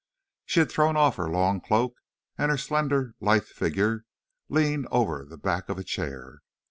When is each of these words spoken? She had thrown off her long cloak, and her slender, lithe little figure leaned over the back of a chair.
She 0.47 0.61
had 0.61 0.71
thrown 0.71 0.97
off 0.97 1.17
her 1.17 1.29
long 1.29 1.61
cloak, 1.61 1.93
and 2.35 2.49
her 2.49 2.57
slender, 2.57 3.13
lithe 3.19 3.43
little 3.43 3.53
figure 3.53 4.05
leaned 4.49 4.87
over 4.89 5.25
the 5.25 5.37
back 5.37 5.69
of 5.69 5.77
a 5.77 5.83
chair. 5.83 6.39